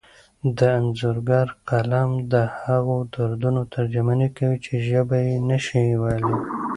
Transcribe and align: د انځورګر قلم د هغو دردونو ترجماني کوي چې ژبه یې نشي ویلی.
د 0.57 0.59
انځورګر 0.79 1.47
قلم 1.69 2.09
د 2.33 2.33
هغو 2.61 2.95
دردونو 3.13 3.61
ترجماني 3.73 4.29
کوي 4.37 4.57
چې 4.65 4.73
ژبه 4.87 5.17
یې 5.27 5.35
نشي 5.49 5.83
ویلی. 6.01 6.33